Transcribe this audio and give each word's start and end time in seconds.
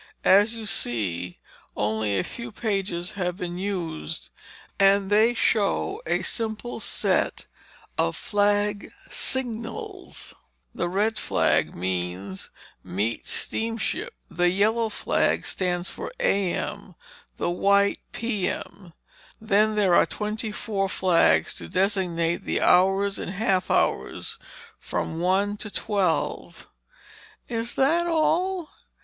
As 0.25 0.55
you 0.55 0.65
see, 0.65 1.37
only 1.77 2.17
a 2.17 2.23
few 2.23 2.51
pages 2.51 3.11
have 3.11 3.37
been 3.37 3.59
used, 3.59 4.31
and 4.79 5.11
they 5.11 5.35
show 5.35 6.01
a 6.07 6.23
simple 6.23 6.79
set 6.79 7.45
of 7.99 8.15
flag 8.15 8.91
signals. 9.11 10.33
The 10.73 10.89
red 10.89 11.19
flag 11.19 11.75
means: 11.75 12.49
'Meet 12.83 13.27
Steamship.' 13.27 14.15
The 14.27 14.49
yellow 14.49 14.89
flag 14.89 15.45
stands 15.45 15.87
for 15.91 16.11
'A.M.'; 16.19 16.95
the 17.37 17.51
white, 17.51 17.99
'P.M.' 18.11 18.93
Then 19.39 19.75
there 19.75 19.93
are 19.93 20.07
twenty 20.07 20.51
four 20.51 20.89
flags 20.89 21.53
to 21.57 21.69
designate 21.69 22.43
the 22.43 22.59
hours 22.59 23.19
and 23.19 23.33
half 23.33 23.69
hours 23.69 24.39
from 24.79 25.19
one 25.19 25.57
to 25.57 25.69
twelve." 25.69 26.67
"Is 27.47 27.75
that 27.75 28.07
all?" 28.07 28.71